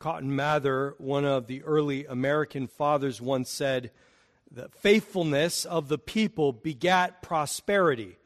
Cotton 0.00 0.34
Mather, 0.34 0.94
one 0.96 1.26
of 1.26 1.46
the 1.46 1.62
early 1.62 2.06
American 2.06 2.66
fathers, 2.66 3.20
once 3.20 3.50
said, 3.50 3.90
The 4.50 4.70
faithfulness 4.70 5.66
of 5.66 5.88
the 5.88 5.98
people 5.98 6.54
begat 6.54 7.20
prosperity, 7.20 8.16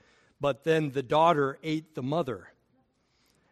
but 0.41 0.63
then 0.63 0.93
the 0.93 1.03
daughter 1.03 1.59
ate 1.65 1.97
the 1.97 2.03
mother. 2.03 2.53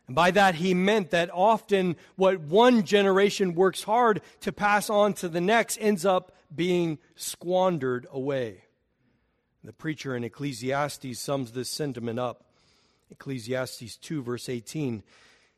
And 0.07 0.15
by 0.15 0.31
that, 0.31 0.55
he 0.55 0.73
meant 0.73 1.11
that 1.11 1.31
often 1.33 1.97
what 2.15 2.41
one 2.41 2.85
generation 2.85 3.57
works 3.57 3.83
hard 3.83 4.23
to 4.43 4.53
pass 4.53 4.89
on 4.89 5.15
to 5.15 5.29
the 5.29 5.41
next 5.41 5.77
ends 5.81 6.05
up 6.05 6.33
being 6.55 6.99
squandered 7.17 8.07
away. 8.13 8.63
The 9.65 9.73
preacher 9.73 10.15
in 10.15 10.23
Ecclesiastes 10.23 11.19
sums 11.19 11.51
this 11.51 11.69
sentiment 11.69 12.21
up. 12.21 12.45
Ecclesiastes 13.11 13.97
2, 13.97 14.23
verse 14.23 14.49
18. 14.49 15.03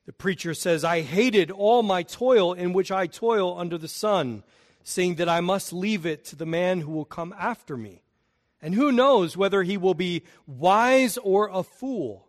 The 0.07 0.13
preacher 0.13 0.53
says, 0.53 0.85
I 0.85 1.01
hated 1.01 1.51
all 1.51 1.83
my 1.83 2.03
toil 2.03 2.53
in 2.53 2.73
which 2.73 2.93
I 2.93 3.07
toil 3.07 3.59
under 3.59 3.79
the 3.79 3.89
sun, 3.89 4.45
saying 4.83 5.15
that 5.15 5.29
I 5.29 5.41
must 5.41 5.73
leave 5.73 6.05
it 6.05 6.25
to 6.27 6.37
the 6.37 6.45
man 6.47 6.83
who 6.83 6.93
will 6.93 7.07
come 7.07 7.35
after 7.39 7.77
me. 7.77 8.03
And 8.61 8.75
who 8.75 8.93
knows 8.93 9.37
whether 9.37 9.63
he 9.63 9.77
will 9.77 9.95
be 9.95 10.23
wise 10.47 11.19
or 11.19 11.49
a 11.49 11.63
fool, 11.63 12.29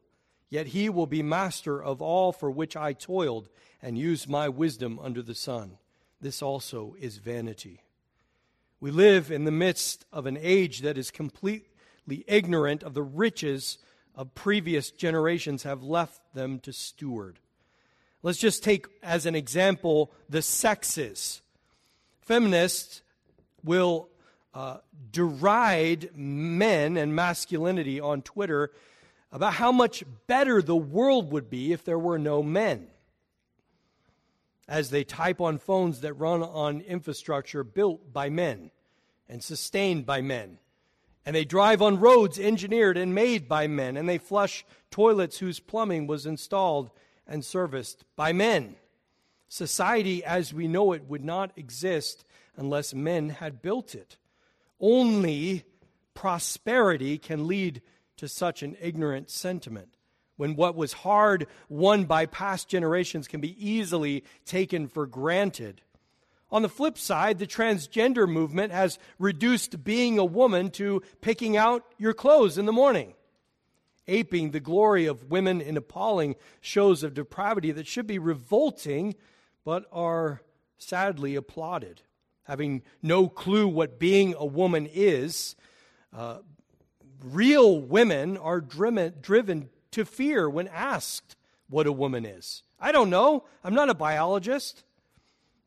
yet 0.50 0.68
he 0.68 0.90
will 0.90 1.08
be 1.08 1.22
master 1.22 1.82
of 1.82 2.02
all 2.02 2.32
for 2.32 2.50
which 2.50 2.76
I 2.78 2.94
toiled 2.94 3.50
and 3.82 3.98
used 3.98 4.30
my 4.30 4.50
wisdom 4.50 5.00
under 5.02 5.22
the 5.22 5.36
sun. 5.36 5.78
This 6.22 6.42
also 6.42 6.96
is 7.00 7.18
vanity. 7.18 7.84
We 8.80 8.92
live 8.92 9.32
in 9.32 9.44
the 9.44 9.52
midst 9.52 10.06
of 10.12 10.26
an 10.26 10.38
age 10.40 10.80
that 10.82 10.98
is 10.98 11.12
completely 11.12 12.24
ignorant 12.28 12.84
of 12.84 12.94
the 12.94 13.04
riches 13.04 13.78
of 14.14 14.34
previous 14.34 14.92
generations 14.92 15.64
have 15.64 15.84
left 15.84 16.22
them 16.34 16.60
to 16.60 16.72
steward. 16.72 17.40
Let's 18.26 18.40
just 18.40 18.64
take 18.64 18.88
as 19.04 19.28
an 19.28 19.36
example 19.36 20.12
the 20.30 20.42
sexes. 20.42 21.44
Feminists 22.22 23.04
will 23.64 24.10
uh, 24.52 24.78
deride 25.12 26.10
men 26.16 26.98
and 26.98 27.16
masculinity 27.16 28.00
on 28.00 28.24
Twitter 28.24 28.72
about 29.32 29.54
how 29.54 29.72
much 29.72 30.04
better 30.26 30.64
the 30.64 30.76
world 30.76 31.32
would 31.34 31.52
be 31.52 31.72
if 31.72 31.86
there 31.86 32.00
were 32.00 32.18
no 32.18 32.42
men. 32.42 32.88
As 34.68 34.90
they 34.90 35.04
type 35.04 35.40
on 35.40 35.60
phones 35.60 36.02
that 36.02 36.16
run 36.16 36.42
on 36.42 36.82
infrastructure 36.82 37.64
built 37.64 38.12
by 38.12 38.32
men 38.32 38.72
and 39.30 39.44
sustained 39.44 40.08
by 40.08 40.22
men. 40.22 40.58
And 41.28 41.36
they 41.36 41.46
drive 41.46 41.80
on 41.80 42.00
roads 42.00 42.40
engineered 42.40 42.98
and 42.98 43.14
made 43.14 43.48
by 43.48 43.68
men. 43.68 43.96
And 43.96 44.10
they 44.10 44.18
flush 44.18 44.66
toilets 44.90 45.38
whose 45.38 45.60
plumbing 45.60 46.08
was 46.08 46.26
installed 46.26 46.90
and 47.28 47.44
serviced 47.44 48.04
by 48.16 48.34
men. 48.34 48.76
Society 49.48 50.24
as 50.24 50.54
we 50.54 50.68
know 50.68 50.92
it 50.92 51.06
would 51.06 51.24
not 51.24 51.52
exist 51.56 52.26
unless 52.58 52.94
men 52.94 53.30
had 53.30 53.62
built 53.62 53.96
it. 53.96 54.18
Only 54.80 55.64
prosperity 56.14 57.18
can 57.18 57.48
lead 57.48 57.82
to 58.18 58.28
such 58.28 58.64
an 58.64 58.76
ignorant 58.82 59.30
sentiment. 59.30 59.90
When 60.38 60.56
what 60.56 60.76
was 60.76 60.94
hard 60.94 61.48
won 61.70 62.06
by 62.06 62.26
past 62.26 62.68
generations 62.68 63.28
can 63.28 63.40
be 63.40 63.56
easily 63.66 64.24
taken 64.46 64.88
for 64.88 65.06
granted. 65.06 65.82
On 66.52 66.62
the 66.62 66.70
flip 66.70 66.98
side, 66.98 67.40
the 67.40 67.48
transgender 67.48 68.28
movement 68.28 68.72
has 68.72 69.00
reduced 69.18 69.84
being 69.84 70.18
a 70.18 70.26
woman 70.26 70.70
to 70.72 71.02
picking 71.22 71.58
out 71.58 71.86
your 71.98 72.14
clothes 72.14 72.58
in 72.58 72.66
the 72.66 72.72
morning 72.72 73.14
aping 74.08 74.52
the 74.52 74.60
glory 74.60 75.06
of 75.06 75.30
women 75.30 75.62
in 75.62 75.78
appalling 75.78 76.36
shows 76.62 77.04
of 77.04 77.14
depravity 77.14 77.72
that 77.72 77.88
should 77.88 78.08
be 78.08 78.20
revolting 78.20 79.16
but 79.64 79.86
are 79.92 80.42
sadly 80.78 81.36
applauded. 81.36 82.02
Having 82.44 82.84
no 83.02 83.28
clue 83.28 83.68
what 83.68 84.00
being 84.00 84.36
a 84.38 84.46
woman 84.46 84.88
is, 84.92 85.56
uh, 86.14 86.40
real 87.24 87.82
women 87.82 88.38
are 88.38 88.62
driven, 88.62 89.14
driven 89.22 89.70
to 89.92 90.06
fear 90.06 90.50
when 90.50 90.68
asked 90.68 91.36
what 91.70 91.88
a 91.88 91.92
woman 91.92 92.26
is. 92.26 92.62
I 92.80 92.92
don't 92.92 93.10
know. 93.10 93.46
I'm 93.64 93.74
not 93.74 93.90
a 93.90 93.96
biologist. 93.96 94.84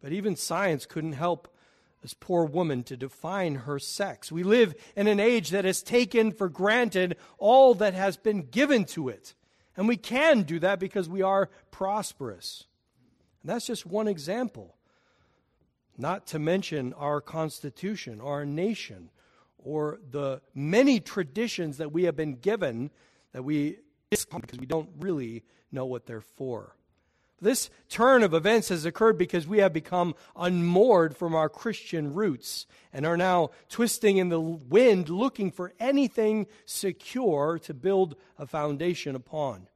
But 0.01 0.13
even 0.13 0.37
science 0.37 0.87
couldn't 0.87 1.15
help 1.15 1.53
this 2.03 2.15
poor 2.15 2.45
woman 2.45 2.83
to 2.85 2.97
define 2.97 3.57
her 3.57 3.79
sex. 3.79 4.31
We 4.31 4.43
live 4.43 4.75
in 4.97 5.07
an 5.07 5.19
age 5.21 5.51
that 5.51 5.65
has 5.65 5.83
taken 5.83 6.33
for 6.33 6.49
granted 6.49 7.17
all 7.39 7.75
that 7.75 7.95
has 7.95 8.17
been 8.17 8.43
given 8.43 8.85
to 8.87 9.09
it. 9.09 9.35
And 9.77 9.89
we 9.89 9.97
can 9.97 10.43
do 10.43 10.59
that 10.61 10.79
because 10.79 11.09
we 11.09 11.23
are 11.23 11.51
prosperous. 11.71 12.67
And 13.43 13.51
that's 13.51 13.67
just 13.67 13.87
one 13.87 14.09
example. 14.09 14.77
Not 15.97 16.27
to 16.29 16.39
mention 16.39 16.93
our 16.95 17.21
Constitution, 17.21 18.21
our 18.21 18.47
nation, 18.47 19.11
or 19.59 19.99
the 20.11 20.41
many 20.55 21.01
traditions 21.01 21.79
that 21.79 21.93
we 21.93 22.05
have 22.05 22.17
been 22.17 22.37
given 22.37 22.91
that 23.33 23.43
we 23.43 23.79
because 24.11 24.59
we 24.59 24.67
don't 24.67 24.89
really 25.01 25.45
know 25.71 25.85
what 25.85 26.07
they're 26.07 26.21
for. 26.21 26.75
This 27.41 27.71
turn 27.89 28.23
of 28.23 28.35
events 28.35 28.69
has 28.69 28.85
occurred 28.85 29.17
because 29.17 29.47
we 29.47 29.59
have 29.59 29.73
become 29.73 30.15
unmoored 30.37 31.17
from 31.17 31.35
our 31.35 31.49
Christian 31.49 32.15
roots 32.15 32.67
and 32.93 33.07
are 33.07 33.17
now 33.17 33.51
twisting 33.69 34.17
in 34.17 34.29
the 34.29 34.41
wind 34.41 35.09
looking 35.09 35.51
for 35.51 35.73
anything 35.79 36.47
secure 36.65 37.59
to 37.61 37.75
build 37.75 38.17
a 38.39 38.47
foundation 38.47 39.15
upon. 39.15 39.69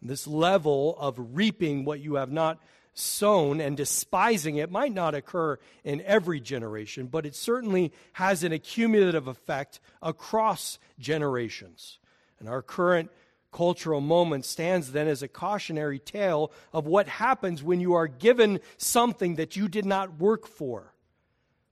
This 0.00 0.28
level 0.28 0.96
of 0.98 1.16
reaping 1.18 1.84
what 1.84 2.00
you 2.00 2.14
have 2.14 2.30
not 2.30 2.60
sown 2.94 3.60
and 3.60 3.76
despising 3.76 4.56
it 4.56 4.70
might 4.70 4.92
not 4.92 5.14
occur 5.14 5.58
in 5.84 6.00
every 6.02 6.40
generation, 6.40 7.06
but 7.06 7.26
it 7.26 7.34
certainly 7.34 7.92
has 8.12 8.44
an 8.44 8.52
accumulative 8.52 9.26
effect 9.26 9.80
across 10.02 10.78
generations. 10.98 11.98
And 12.38 12.48
our 12.48 12.62
current 12.62 13.10
cultural 13.50 14.00
moment 14.00 14.44
stands 14.44 14.92
then 14.92 15.08
as 15.08 15.22
a 15.22 15.28
cautionary 15.28 15.98
tale 15.98 16.52
of 16.72 16.86
what 16.86 17.08
happens 17.08 17.62
when 17.62 17.80
you 17.80 17.94
are 17.94 18.06
given 18.06 18.60
something 18.76 19.36
that 19.36 19.56
you 19.56 19.68
did 19.68 19.84
not 19.84 20.18
work 20.18 20.46
for. 20.46 20.92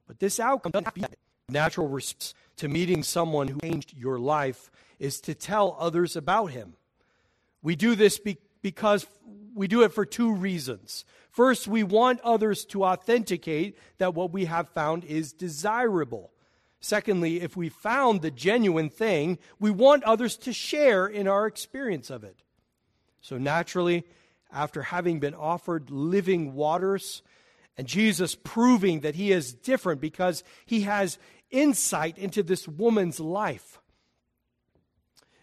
But 0.07 0.21
this 0.21 0.41
outcome 0.41 0.73
natural 1.49 1.89
response 1.89 2.35
to 2.57 2.69
meeting 2.69 3.03
someone 3.03 3.49
who 3.49 3.61
changed 3.61 3.95
your 3.97 4.19
life 4.19 4.71
is 4.99 5.21
to 5.21 5.35
tell 5.35 5.77
others 5.79 6.17
about 6.17 6.47
him. 6.47 6.75
We 7.63 7.77
do 7.77 7.95
this 7.95 8.19
be- 8.19 8.39
because 8.63 9.07
we 9.55 9.69
do 9.69 9.83
it 9.83 9.93
for 9.93 10.07
two 10.07 10.33
reasons. 10.33 11.05
First, 11.31 11.69
we 11.69 11.83
want 11.83 12.21
others 12.21 12.65
to 12.67 12.85
authenticate 12.85 13.77
that 13.99 14.15
what 14.15 14.33
we 14.33 14.47
have 14.47 14.69
found 14.71 15.05
is 15.05 15.33
desirable. 15.33 16.31
Secondly, 16.81 17.41
if 17.41 17.57
we 17.57 17.69
found 17.69 18.23
the 18.23 18.31
genuine 18.31 18.91
thing, 18.91 19.39
we 19.59 19.71
want 19.71 20.05
others 20.05 20.37
to 20.37 20.53
share 20.53 21.07
in 21.07 21.27
our 21.27 21.47
experience 21.47 22.11
of 22.11 22.23
it. 22.23 22.43
So 23.21 23.39
naturally, 23.39 24.05
after 24.53 24.83
having 24.83 25.19
been 25.19 25.35
offered 25.35 25.91
living 25.91 26.55
waters, 26.55 27.23
and 27.77 27.87
Jesus 27.87 28.35
proving 28.35 29.01
that 29.01 29.15
he 29.15 29.33
is 29.33 29.53
different 29.53 30.01
because 30.01 30.45
he 30.65 30.83
has 30.83 31.19
insight 31.51 32.19
into 32.19 32.43
this 32.43 32.67
woman's 32.67 33.21
life, 33.21 33.81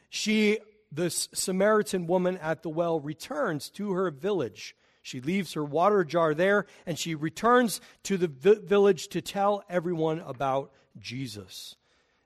she, 0.10 0.60
this 0.92 1.30
Samaritan 1.34 2.08
woman 2.08 2.38
at 2.38 2.64
the 2.64 2.70
well, 2.70 3.00
returns 3.00 3.70
to 3.72 3.94
her 3.94 4.10
village. 4.12 4.76
She 5.04 5.22
leaves 5.22 5.54
her 5.54 5.64
water 5.64 6.04
jar 6.04 6.34
there 6.34 6.66
and 6.88 6.98
she 6.98 7.14
returns 7.14 7.82
to 8.04 8.18
the 8.18 8.28
village 8.28 9.10
to 9.10 9.22
tell 9.22 9.64
everyone 9.70 10.22
about 10.22 10.72
Jesus. 10.98 11.76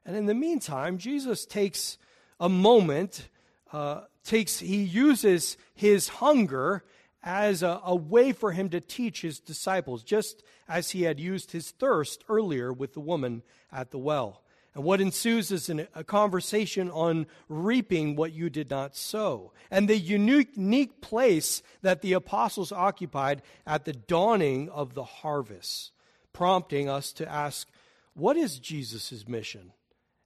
And 0.06 0.16
in 0.16 0.28
the 0.28 0.36
meantime, 0.36 1.00
Jesus 1.00 1.46
takes 1.46 1.98
a 2.40 2.48
moment, 2.48 3.28
uh, 3.74 4.02
takes, 4.24 4.60
he 4.60 4.84
uses 4.84 5.58
his 5.74 6.08
hunger 6.08 6.86
as 7.24 7.64
a, 7.64 7.82
a 7.84 7.96
way 7.96 8.32
for 8.32 8.52
him 8.52 8.70
to 8.70 8.80
teach 8.80 9.22
his 9.22 9.40
disciples, 9.40 10.04
just 10.04 10.44
as 10.70 10.92
he 10.92 11.02
had 11.02 11.20
used 11.20 11.52
his 11.52 11.72
thirst 11.72 12.24
earlier 12.30 12.72
with 12.72 12.94
the 12.94 13.00
woman 13.00 13.42
at 13.72 13.90
the 13.90 13.98
well. 13.98 14.44
And 14.78 14.86
what 14.86 15.02
ensues 15.02 15.52
is 15.52 15.70
an, 15.70 15.88
a 15.96 16.04
conversation 16.04 16.92
on 16.92 17.26
reaping 17.50 18.16
what 18.16 18.32
you 18.32 18.48
did 18.48 18.70
not 18.70 18.96
sow, 18.96 19.52
and 19.72 19.90
the 19.90 19.98
unique, 19.98 20.56
unique 20.56 21.02
place 21.02 21.64
that 21.82 22.04
the 22.04 22.14
apostles 22.14 22.72
occupied 22.72 23.42
at 23.66 23.86
the 23.86 23.94
dawning 23.94 24.70
of 24.70 24.94
the 24.94 25.04
harvest, 25.04 25.94
prompting 26.32 26.88
us 26.88 27.12
to 27.14 27.28
ask 27.28 27.68
what 28.14 28.38
is 28.38 28.60
Jesus' 28.60 29.28
mission? 29.28 29.74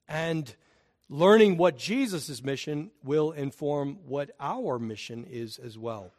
And 0.10 0.54
learning 1.08 1.56
what 1.56 1.78
Jesus' 1.78 2.44
mission 2.44 2.92
will 3.06 3.32
inform 3.32 4.00
what 4.06 4.32
our 4.38 4.78
mission 4.80 5.26
is 5.32 5.60
as 5.60 5.78
well. 5.78 6.12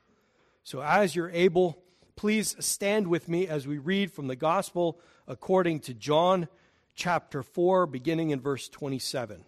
So, 0.64 0.80
as 0.80 1.14
you're 1.14 1.28
able, 1.28 1.82
please 2.16 2.56
stand 2.60 3.08
with 3.08 3.28
me 3.28 3.46
as 3.46 3.66
we 3.66 3.76
read 3.76 4.10
from 4.10 4.28
the 4.28 4.36
Gospel 4.36 4.98
according 5.28 5.80
to 5.80 5.92
John 5.92 6.48
chapter 6.94 7.42
4, 7.42 7.86
beginning 7.86 8.30
in 8.30 8.40
verse 8.40 8.68
27. 8.68 9.44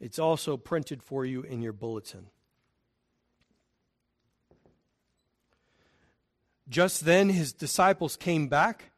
It's 0.00 0.18
also 0.18 0.56
printed 0.56 1.02
for 1.02 1.24
you 1.24 1.42
in 1.42 1.62
your 1.62 1.72
bulletin. 1.72 2.26
Just 6.68 7.04
then 7.04 7.30
his 7.30 7.52
disciples 7.52 8.16
came 8.16 8.48
back. 8.48 8.90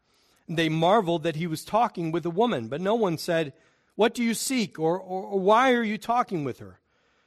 And 0.48 0.58
they 0.58 0.68
marveled 0.68 1.22
that 1.22 1.36
he 1.36 1.46
was 1.46 1.64
talking 1.64 2.10
with 2.10 2.26
a 2.26 2.30
woman, 2.30 2.66
but 2.66 2.80
no 2.80 2.96
one 2.96 3.18
said, 3.18 3.52
What 3.94 4.14
do 4.14 4.24
you 4.24 4.34
seek? 4.34 4.80
Or, 4.80 4.98
or, 4.98 5.22
or 5.22 5.38
why 5.38 5.72
are 5.72 5.84
you 5.84 5.96
talking 5.96 6.42
with 6.42 6.58
her? 6.58 6.80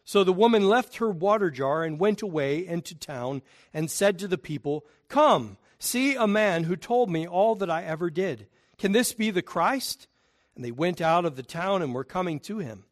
So 0.03 0.25
the 0.25 0.33
woman 0.33 0.67
left 0.67 0.97
her 0.97 1.09
water 1.09 1.49
jar 1.49 1.85
and 1.85 1.97
went 1.97 2.21
away 2.21 2.67
into 2.67 2.93
town 2.93 3.41
and 3.73 3.89
said 3.89 4.19
to 4.19 4.27
the 4.27 4.37
people, 4.37 4.85
Come, 5.07 5.57
see 5.79 6.15
a 6.15 6.27
man 6.27 6.65
who 6.65 6.75
told 6.75 7.09
me 7.09 7.25
all 7.25 7.55
that 7.55 7.69
I 7.69 7.83
ever 7.83 8.09
did. 8.09 8.47
Can 8.77 8.91
this 8.91 9.13
be 9.13 9.31
the 9.31 9.41
Christ? 9.41 10.07
And 10.55 10.63
they 10.63 10.71
went 10.71 11.01
out 11.01 11.25
of 11.25 11.35
the 11.35 11.43
town 11.43 11.81
and 11.81 11.93
were 11.93 12.03
coming 12.03 12.39
to 12.41 12.59
him. 12.59 12.85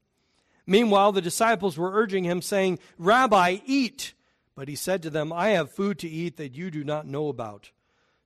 Meanwhile, 0.66 1.12
the 1.12 1.22
disciples 1.22 1.78
were 1.78 1.92
urging 1.94 2.24
him, 2.24 2.42
saying, 2.42 2.80
Rabbi, 2.98 3.60
eat. 3.66 4.14
But 4.56 4.68
he 4.68 4.76
said 4.76 5.02
to 5.04 5.10
them, 5.10 5.34
I 5.34 5.50
have 5.50 5.72
food 5.72 6.00
to 6.00 6.10
eat 6.10 6.38
that 6.38 6.56
you 6.56 6.72
do 6.72 6.84
not 6.84 7.08
know 7.08 7.28
about. 7.28 7.72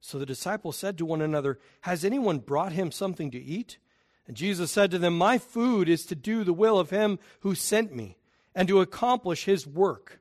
So 0.02 0.20
the 0.20 0.26
disciples 0.26 0.78
said 0.78 0.98
to 0.98 1.06
one 1.06 1.22
another, 1.22 1.60
Has 1.82 2.06
anyone 2.06 2.40
brought 2.40 2.74
him 2.74 2.92
something 2.92 3.32
to 3.32 3.42
eat? 3.42 3.78
And 4.28 4.36
Jesus 4.36 4.72
said 4.72 4.92
to 4.92 5.00
them, 5.00 5.18
My 5.18 5.38
food 5.38 5.90
is 5.90 6.06
to 6.08 6.16
do 6.16 6.44
the 6.44 6.54
will 6.54 6.80
of 6.80 6.90
him 6.90 7.20
who 7.42 7.56
sent 7.56 7.96
me, 7.96 8.18
and 8.54 8.68
to 8.68 8.82
accomplish 8.82 9.46
his 9.46 9.66
work. 9.66 10.20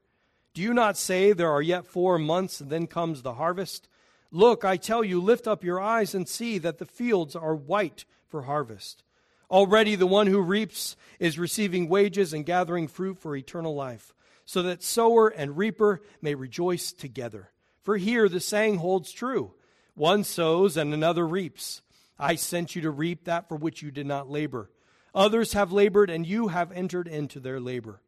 Do 0.54 0.62
you 0.62 0.72
not 0.72 0.96
say, 0.96 1.32
There 1.32 1.50
are 1.50 1.62
yet 1.62 1.86
four 1.86 2.18
months, 2.18 2.60
and 2.60 2.70
then 2.70 2.86
comes 2.86 3.22
the 3.22 3.34
harvest? 3.34 3.88
Look, 4.34 4.64
I 4.64 4.76
tell 4.76 5.04
you, 5.04 5.20
lift 5.20 5.46
up 5.46 5.62
your 5.62 5.80
eyes 5.80 6.12
and 6.12 6.28
see 6.28 6.58
that 6.58 6.78
the 6.78 6.86
fields 6.86 7.36
are 7.36 7.54
white 7.54 8.04
for 8.26 8.42
harvest. 8.42 9.04
Already 9.48 9.94
the 9.94 10.08
one 10.08 10.26
who 10.26 10.40
reaps 10.40 10.96
is 11.20 11.38
receiving 11.38 11.88
wages 11.88 12.32
and 12.32 12.44
gathering 12.44 12.88
fruit 12.88 13.20
for 13.20 13.36
eternal 13.36 13.76
life, 13.76 14.12
so 14.44 14.60
that 14.64 14.82
sower 14.82 15.28
and 15.28 15.56
reaper 15.56 16.02
may 16.20 16.34
rejoice 16.34 16.92
together. 16.92 17.52
For 17.80 17.96
here 17.96 18.28
the 18.28 18.40
saying 18.40 18.78
holds 18.78 19.12
true 19.12 19.54
one 19.94 20.24
sows 20.24 20.76
and 20.76 20.92
another 20.92 21.24
reaps. 21.24 21.82
I 22.18 22.34
sent 22.34 22.74
you 22.74 22.82
to 22.82 22.90
reap 22.90 23.26
that 23.26 23.48
for 23.48 23.54
which 23.54 23.82
you 23.82 23.92
did 23.92 24.06
not 24.06 24.28
labor. 24.28 24.68
Others 25.14 25.52
have 25.52 25.70
labored, 25.70 26.10
and 26.10 26.26
you 26.26 26.48
have 26.48 26.72
entered 26.72 27.06
into 27.06 27.38
their 27.38 27.60
labor. 27.60 28.02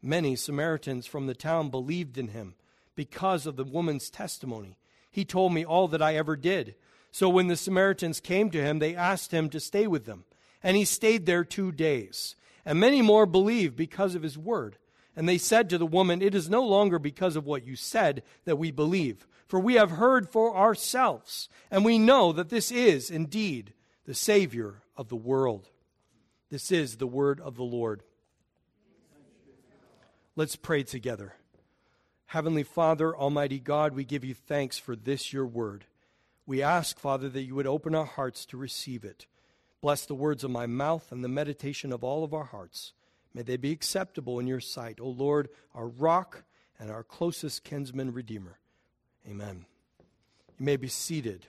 Many 0.00 0.36
Samaritans 0.36 1.08
from 1.08 1.26
the 1.26 1.34
town 1.34 1.68
believed 1.68 2.16
in 2.16 2.28
him 2.28 2.54
because 2.94 3.44
of 3.44 3.56
the 3.56 3.64
woman's 3.64 4.08
testimony. 4.08 4.78
He 5.18 5.24
told 5.24 5.52
me 5.52 5.64
all 5.64 5.88
that 5.88 6.00
I 6.00 6.14
ever 6.14 6.36
did. 6.36 6.76
So 7.10 7.28
when 7.28 7.48
the 7.48 7.56
Samaritans 7.56 8.20
came 8.20 8.50
to 8.50 8.62
him, 8.62 8.78
they 8.78 8.94
asked 8.94 9.32
him 9.34 9.50
to 9.50 9.58
stay 9.58 9.88
with 9.88 10.04
them 10.04 10.22
and 10.62 10.76
he 10.76 10.84
stayed 10.84 11.26
there 11.26 11.42
two 11.42 11.72
days. 11.72 12.36
And 12.64 12.78
many 12.78 13.02
more 13.02 13.26
believed 13.26 13.74
because 13.74 14.14
of 14.14 14.22
his 14.22 14.38
word. 14.38 14.78
And 15.16 15.28
they 15.28 15.36
said 15.36 15.68
to 15.70 15.78
the 15.78 15.84
woman, 15.84 16.22
It 16.22 16.36
is 16.36 16.48
no 16.48 16.64
longer 16.64 17.00
because 17.00 17.34
of 17.34 17.46
what 17.46 17.66
you 17.66 17.74
said 17.74 18.22
that 18.44 18.58
we 18.58 18.70
believe, 18.70 19.26
for 19.48 19.58
we 19.58 19.74
have 19.74 19.90
heard 19.90 20.30
for 20.30 20.56
ourselves, 20.56 21.48
and 21.68 21.84
we 21.84 21.98
know 21.98 22.30
that 22.30 22.48
this 22.48 22.70
is 22.70 23.10
indeed 23.10 23.72
the 24.06 24.14
Savior 24.14 24.82
of 24.96 25.08
the 25.08 25.16
world. 25.16 25.68
This 26.48 26.70
is 26.70 26.98
the 26.98 27.08
word 27.08 27.40
of 27.40 27.56
the 27.56 27.64
Lord. 27.64 28.04
Let's 30.36 30.54
pray 30.54 30.84
together. 30.84 31.34
Heavenly 32.28 32.62
Father, 32.62 33.16
Almighty 33.16 33.58
God, 33.58 33.94
we 33.94 34.04
give 34.04 34.22
you 34.22 34.34
thanks 34.34 34.76
for 34.76 34.94
this 34.94 35.32
your 35.32 35.46
word. 35.46 35.86
We 36.44 36.62
ask, 36.62 36.98
Father, 36.98 37.30
that 37.30 37.44
you 37.44 37.54
would 37.54 37.66
open 37.66 37.94
our 37.94 38.04
hearts 38.04 38.44
to 38.46 38.58
receive 38.58 39.02
it. 39.02 39.26
Bless 39.80 40.04
the 40.04 40.14
words 40.14 40.44
of 40.44 40.50
my 40.50 40.66
mouth 40.66 41.10
and 41.10 41.24
the 41.24 41.28
meditation 41.28 41.90
of 41.90 42.04
all 42.04 42.24
of 42.24 42.34
our 42.34 42.44
hearts. 42.44 42.92
May 43.32 43.40
they 43.40 43.56
be 43.56 43.72
acceptable 43.72 44.38
in 44.38 44.46
your 44.46 44.60
sight, 44.60 44.98
O 45.00 45.08
Lord, 45.08 45.48
our 45.74 45.88
rock 45.88 46.44
and 46.78 46.90
our 46.90 47.02
closest 47.02 47.64
kinsman 47.64 48.12
redeemer. 48.12 48.58
Amen. 49.26 49.64
You 50.58 50.66
may 50.66 50.76
be 50.76 50.88
seated. 50.88 51.46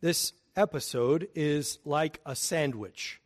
This 0.00 0.32
episode 0.56 1.28
is 1.34 1.78
like 1.84 2.18
a 2.24 2.34
sandwich 2.34 3.19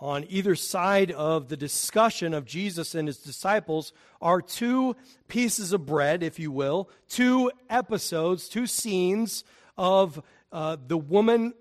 on 0.00 0.26
either 0.28 0.54
side 0.54 1.10
of 1.12 1.48
the 1.48 1.56
discussion 1.56 2.34
of 2.34 2.44
Jesus 2.44 2.94
and 2.94 3.08
his 3.08 3.18
disciples 3.18 3.92
are 4.20 4.42
two 4.42 4.96
pieces 5.28 5.72
of 5.72 5.86
bread, 5.86 6.22
if 6.22 6.38
you 6.38 6.50
will, 6.50 6.90
two 7.08 7.50
episodes, 7.70 8.48
two 8.48 8.66
scenes 8.66 9.44
of 9.78 10.22
uh, 10.52 10.76
the 10.86 10.98
woman 10.98 11.54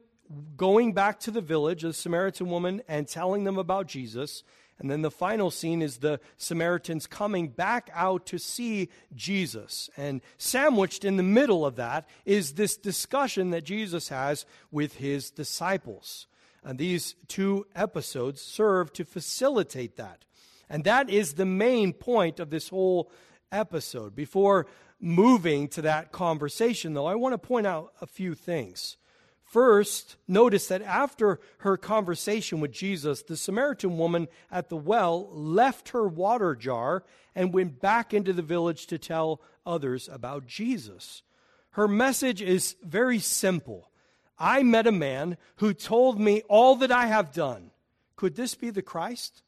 going 0.57 0.93
back 0.93 1.19
to 1.21 1.31
the 1.31 1.41
village, 1.41 1.83
the 1.83 1.93
Samaritan 1.93 2.49
woman, 2.49 2.81
and 2.87 3.07
telling 3.07 3.43
them 3.43 3.57
about 3.57 3.87
Jesus. 3.87 4.43
And 4.79 4.89
then 4.89 5.01
the 5.01 5.11
final 5.11 5.51
scene 5.51 5.81
is 5.81 5.97
the 5.97 6.19
Samaritans 6.37 7.07
coming 7.07 7.49
back 7.49 7.89
out 7.93 8.25
to 8.27 8.39
see 8.39 8.89
Jesus. 9.15 9.89
And 9.95 10.21
sandwiched 10.37 11.05
in 11.05 11.17
the 11.17 11.23
middle 11.23 11.65
of 11.65 11.75
that 11.75 12.07
is 12.25 12.53
this 12.53 12.75
discussion 12.75 13.51
that 13.51 13.63
Jesus 13.63 14.09
has 14.09 14.45
with 14.71 14.95
his 14.95 15.29
disciples. 15.29 16.27
And 16.63 16.77
these 16.77 17.15
two 17.27 17.65
episodes 17.75 18.41
serve 18.41 18.93
to 18.93 19.05
facilitate 19.05 19.97
that. 19.97 20.25
And 20.69 20.83
that 20.85 21.09
is 21.09 21.33
the 21.33 21.45
main 21.45 21.93
point 21.93 22.39
of 22.39 22.49
this 22.49 22.69
whole 22.69 23.11
episode. 23.51 24.15
Before 24.15 24.65
moving 24.99 25.67
to 25.69 25.81
that 25.83 26.11
conversation, 26.11 26.93
though, 26.93 27.05
I 27.05 27.15
want 27.15 27.33
to 27.33 27.37
point 27.37 27.67
out 27.67 27.93
a 28.01 28.07
few 28.07 28.33
things. 28.33 28.97
First, 29.43 30.15
notice 30.27 30.67
that 30.69 30.81
after 30.81 31.39
her 31.59 31.77
conversation 31.77 32.59
with 32.59 32.71
Jesus, 32.71 33.21
the 33.21 33.37
Samaritan 33.37 33.99
woman 33.99 34.27
at 34.49 34.69
the 34.69 34.77
well 34.77 35.29
left 35.31 35.89
her 35.89 36.07
water 36.07 36.55
jar 36.55 37.03
and 37.35 37.53
went 37.53 37.79
back 37.79 38.15
into 38.15 38.33
the 38.33 38.41
village 38.41 38.87
to 38.87 38.97
tell 38.97 39.41
others 39.63 40.09
about 40.11 40.47
Jesus. 40.47 41.21
Her 41.71 41.87
message 41.87 42.41
is 42.41 42.75
very 42.83 43.19
simple 43.19 43.91
I 44.37 44.63
met 44.63 44.87
a 44.87 44.91
man 44.91 45.37
who 45.57 45.73
told 45.73 46.19
me 46.19 46.41
all 46.49 46.75
that 46.77 46.91
I 46.91 47.07
have 47.07 47.31
done. 47.31 47.71
Could 48.15 48.35
this 48.35 48.55
be 48.55 48.69
the 48.69 48.81
Christ? 48.81 49.43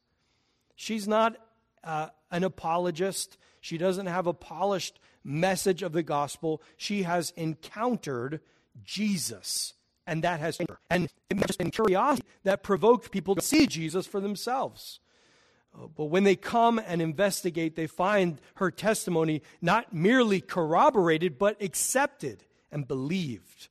She's 0.75 1.07
not 1.07 1.37
uh, 1.83 2.09
an 2.31 2.43
apologist. 2.43 3.37
She 3.61 3.77
doesn't 3.77 4.07
have 4.07 4.27
a 4.27 4.33
polished 4.33 4.99
message 5.23 5.81
of 5.81 5.91
the 5.93 6.03
gospel. 6.03 6.61
She 6.77 7.03
has 7.03 7.31
encountered 7.31 8.41
Jesus, 8.83 9.73
and 10.05 10.23
that 10.23 10.39
has 10.39 10.57
changed 10.57 10.71
her. 10.71 10.79
and 10.89 11.09
it 11.29 11.37
has 11.47 11.57
been 11.57 11.71
curiosity 11.71 12.27
that 12.43 12.63
provoked 12.63 13.11
people 13.11 13.35
to 13.35 13.41
see 13.41 13.67
Jesus 13.67 14.05
for 14.05 14.19
themselves. 14.19 14.99
Uh, 15.73 15.87
but 15.87 16.05
when 16.05 16.23
they 16.23 16.35
come 16.35 16.79
and 16.79 17.01
investigate, 17.01 17.75
they 17.75 17.87
find 17.87 18.39
her 18.55 18.71
testimony 18.71 19.41
not 19.61 19.93
merely 19.93 20.41
corroborated, 20.41 21.37
but 21.37 21.61
accepted 21.61 22.43
and 22.71 22.87
believed. 22.87 23.69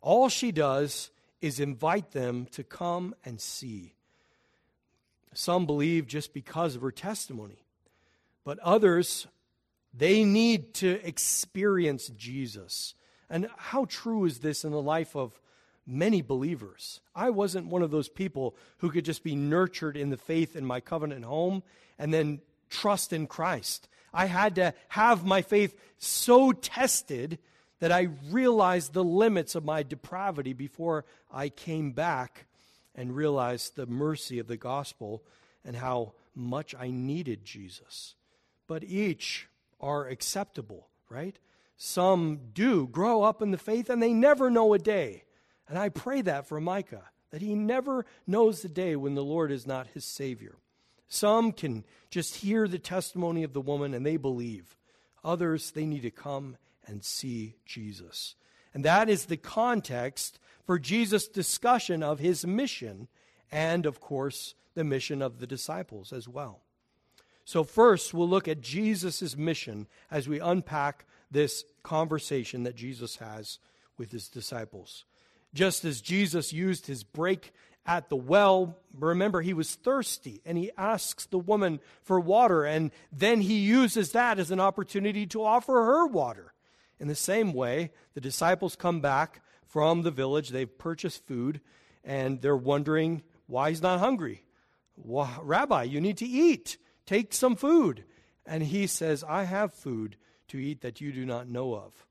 All 0.00 0.28
she 0.28 0.52
does 0.52 1.10
is 1.40 1.60
invite 1.60 2.12
them 2.12 2.46
to 2.52 2.64
come 2.64 3.14
and 3.24 3.40
see. 3.40 3.94
Some 5.32 5.66
believe 5.66 6.06
just 6.06 6.34
because 6.34 6.74
of 6.74 6.82
her 6.82 6.90
testimony, 6.90 7.64
but 8.44 8.58
others, 8.60 9.26
they 9.94 10.24
need 10.24 10.74
to 10.74 11.06
experience 11.06 12.08
Jesus. 12.08 12.94
And 13.28 13.48
how 13.56 13.84
true 13.84 14.24
is 14.24 14.40
this 14.40 14.64
in 14.64 14.72
the 14.72 14.82
life 14.82 15.14
of 15.14 15.40
many 15.86 16.20
believers? 16.20 17.00
I 17.14 17.30
wasn't 17.30 17.66
one 17.66 17.82
of 17.82 17.90
those 17.90 18.08
people 18.08 18.56
who 18.78 18.90
could 18.90 19.04
just 19.04 19.22
be 19.22 19.36
nurtured 19.36 19.96
in 19.96 20.10
the 20.10 20.16
faith 20.16 20.56
in 20.56 20.64
my 20.64 20.80
covenant 20.80 21.24
home 21.24 21.62
and 21.98 22.12
then 22.12 22.40
trust 22.68 23.12
in 23.12 23.26
Christ. 23.26 23.88
I 24.12 24.26
had 24.26 24.56
to 24.56 24.74
have 24.88 25.24
my 25.24 25.42
faith 25.42 25.78
so 25.98 26.52
tested 26.52 27.38
that 27.80 27.90
I 27.90 28.08
realized 28.30 28.92
the 28.92 29.04
limits 29.04 29.54
of 29.54 29.64
my 29.64 29.82
depravity 29.82 30.52
before 30.52 31.04
I 31.32 31.48
came 31.48 31.92
back 31.92 32.46
and 32.94 33.16
realized 33.16 33.74
the 33.74 33.86
mercy 33.86 34.38
of 34.38 34.46
the 34.46 34.56
gospel 34.56 35.22
and 35.64 35.76
how 35.76 36.12
much 36.34 36.74
I 36.78 36.90
needed 36.90 37.44
Jesus. 37.44 38.14
But 38.66 38.84
each 38.84 39.48
are 39.80 40.06
acceptable, 40.06 40.88
right? 41.08 41.38
Some 41.76 42.40
do 42.52 42.86
grow 42.86 43.22
up 43.22 43.40
in 43.40 43.50
the 43.50 43.58
faith 43.58 43.88
and 43.88 44.02
they 44.02 44.12
never 44.12 44.50
know 44.50 44.74
a 44.74 44.78
day. 44.78 45.24
And 45.68 45.78
I 45.78 45.88
pray 45.88 46.20
that 46.22 46.46
for 46.46 46.60
Micah, 46.60 47.04
that 47.30 47.40
he 47.40 47.54
never 47.54 48.04
knows 48.26 48.60
the 48.60 48.68
day 48.68 48.96
when 48.96 49.14
the 49.14 49.24
Lord 49.24 49.50
is 49.50 49.66
not 49.66 49.86
his 49.88 50.04
Savior. 50.04 50.56
Some 51.08 51.52
can 51.52 51.84
just 52.10 52.36
hear 52.36 52.68
the 52.68 52.78
testimony 52.78 53.42
of 53.42 53.52
the 53.52 53.60
woman 53.60 53.94
and 53.94 54.04
they 54.04 54.16
believe. 54.16 54.76
Others, 55.24 55.70
they 55.70 55.86
need 55.86 56.02
to 56.02 56.10
come 56.10 56.56
and 56.90 57.04
see 57.04 57.54
Jesus. 57.64 58.34
And 58.74 58.84
that 58.84 59.08
is 59.08 59.26
the 59.26 59.36
context 59.36 60.38
for 60.66 60.78
Jesus' 60.78 61.28
discussion 61.28 62.02
of 62.02 62.18
his 62.18 62.46
mission 62.46 63.08
and, 63.50 63.86
of 63.86 64.00
course, 64.00 64.54
the 64.74 64.84
mission 64.84 65.22
of 65.22 65.38
the 65.38 65.46
disciples 65.46 66.12
as 66.12 66.28
well. 66.28 66.60
So, 67.44 67.64
first, 67.64 68.14
we'll 68.14 68.28
look 68.28 68.46
at 68.46 68.60
Jesus' 68.60 69.36
mission 69.36 69.88
as 70.10 70.28
we 70.28 70.38
unpack 70.38 71.04
this 71.30 71.64
conversation 71.82 72.62
that 72.64 72.76
Jesus 72.76 73.16
has 73.16 73.58
with 73.96 74.12
his 74.12 74.28
disciples. 74.28 75.04
Just 75.52 75.84
as 75.84 76.00
Jesus 76.00 76.52
used 76.52 76.86
his 76.86 77.02
break 77.02 77.52
at 77.86 78.08
the 78.08 78.16
well, 78.16 78.78
remember, 78.96 79.40
he 79.40 79.54
was 79.54 79.74
thirsty 79.74 80.40
and 80.44 80.56
he 80.56 80.70
asks 80.76 81.26
the 81.26 81.38
woman 81.38 81.80
for 82.02 82.20
water, 82.20 82.64
and 82.64 82.92
then 83.10 83.40
he 83.40 83.58
uses 83.58 84.12
that 84.12 84.38
as 84.38 84.50
an 84.50 84.60
opportunity 84.60 85.26
to 85.26 85.42
offer 85.42 85.72
her 85.72 86.06
water. 86.06 86.49
In 87.00 87.08
the 87.08 87.16
same 87.16 87.52
way, 87.52 87.90
the 88.14 88.20
disciples 88.20 88.76
come 88.76 89.00
back 89.00 89.42
from 89.66 90.02
the 90.02 90.10
village, 90.12 90.50
they've 90.50 90.78
purchased 90.78 91.26
food, 91.26 91.60
and 92.04 92.40
they're 92.40 92.56
wondering 92.56 93.22
why 93.46 93.70
he's 93.70 93.82
not 93.82 93.98
hungry. 93.98 94.44
Rabbi, 94.96 95.84
you 95.84 96.00
need 96.00 96.18
to 96.18 96.26
eat. 96.26 96.76
Take 97.06 97.32
some 97.32 97.56
food. 97.56 98.04
And 98.46 98.62
he 98.62 98.86
says, 98.86 99.24
I 99.26 99.44
have 99.44 99.72
food 99.72 100.16
to 100.48 100.58
eat 100.58 100.82
that 100.82 101.00
you 101.00 101.12
do 101.12 101.26
not 101.26 101.48
know 101.48 101.74
of. 101.74 102.06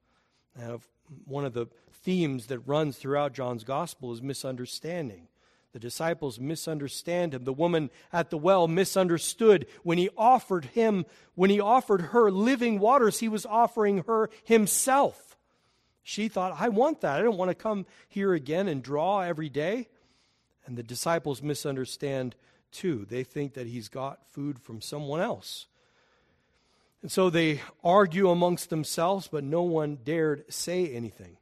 Now, 0.57 0.79
one 1.25 1.45
of 1.45 1.53
the 1.53 1.67
themes 1.91 2.47
that 2.47 2.59
runs 2.59 2.97
throughout 2.97 3.33
John's 3.33 3.63
gospel 3.63 4.11
is 4.11 4.21
misunderstanding. 4.21 5.28
The 5.71 5.79
disciples 5.79 6.39
misunderstand 6.39 7.33
him. 7.33 7.43
The 7.43 7.53
woman 7.53 7.91
at 8.11 8.31
the 8.31 8.37
well 8.37 8.67
misunderstood 8.67 9.67
when 9.83 9.97
he 9.97 10.09
offered 10.17 10.65
him, 10.65 11.05
when 11.35 11.49
he 11.49 11.59
offered 11.59 12.01
her 12.01 12.31
living 12.31 12.79
waters, 12.79 13.19
he 13.19 13.29
was 13.29 13.45
offering 13.45 14.03
her 14.07 14.29
himself. 14.43 15.37
She 16.01 16.27
thought, 16.27 16.55
I 16.59 16.69
want 16.69 17.01
that. 17.01 17.19
I 17.19 17.23
don't 17.23 17.37
want 17.37 17.49
to 17.49 17.55
come 17.55 17.85
here 18.07 18.33
again 18.33 18.67
and 18.67 18.81
draw 18.81 19.21
every 19.21 19.49
day. 19.49 19.89
And 20.65 20.75
the 20.75 20.83
disciples 20.83 21.43
misunderstand 21.43 22.35
too. 22.71 23.05
They 23.07 23.23
think 23.23 23.53
that 23.53 23.67
he's 23.67 23.89
got 23.89 24.25
food 24.31 24.59
from 24.59 24.81
someone 24.81 25.21
else. 25.21 25.67
And 27.01 27.11
so 27.11 27.29
they 27.29 27.61
argue 27.83 28.29
amongst 28.29 28.69
themselves, 28.69 29.29
but 29.31 29.43
no 29.43 29.61
one 29.61 29.99
dared 30.03 30.51
say 30.51 30.87
anything. 30.87 31.37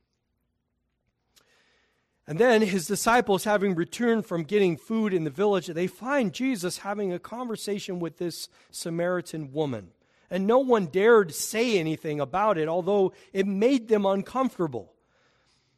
And 2.27 2.39
then 2.39 2.61
his 2.61 2.87
disciples, 2.87 3.45
having 3.45 3.73
returned 3.73 4.25
from 4.25 4.43
getting 4.43 4.75
food 4.75 5.13
in 5.13 5.23
the 5.23 5.29
village, 5.29 5.67
they 5.67 5.87
find 5.87 6.33
Jesus 6.33 6.79
having 6.79 7.13
a 7.13 7.19
conversation 7.19 7.99
with 7.99 8.17
this 8.17 8.49
Samaritan 8.69 9.53
woman. 9.53 9.91
And 10.29 10.45
no 10.45 10.59
one 10.59 10.87
dared 10.87 11.33
say 11.33 11.79
anything 11.79 12.19
about 12.19 12.57
it, 12.57 12.67
although 12.67 13.13
it 13.31 13.47
made 13.47 13.87
them 13.87 14.05
uncomfortable. 14.05 14.93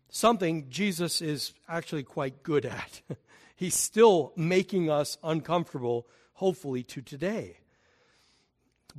Something 0.09 0.71
Jesus 0.71 1.21
is 1.21 1.53
actually 1.67 2.01
quite 2.01 2.41
good 2.41 2.65
at. 2.65 3.01
He's 3.55 3.75
still 3.75 4.33
making 4.35 4.89
us 4.89 5.19
uncomfortable, 5.23 6.07
hopefully, 6.33 6.81
to 6.83 7.03
today. 7.03 7.58